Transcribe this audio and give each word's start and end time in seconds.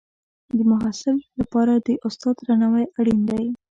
د 0.57 0.59
محصل 0.71 1.17
لپاره 1.39 1.73
د 1.87 1.89
استاد 2.07 2.35
درناوی 2.45 2.85
اړین 2.99 3.19
دی. 3.29 3.45